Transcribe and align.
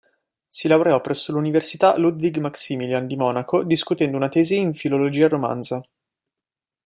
Si 0.47 0.67
laureò 0.67 0.99
presso 0.99 1.31
l'Università 1.31 1.95
Ludwig 1.95 2.37
Maximilian 2.37 3.05
di 3.05 3.15
Monaco 3.15 3.63
discutendo 3.63 4.17
una 4.17 4.29
tesi 4.29 4.57
in 4.57 4.73
filologia 4.73 5.27
romanza. 5.27 5.79